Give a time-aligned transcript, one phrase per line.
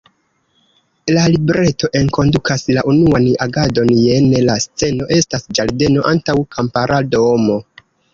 [1.15, 7.59] La libreto enkondukas la "unuan agadon" jene: „La sceno estas ĝardeno antaŭ kampara domo.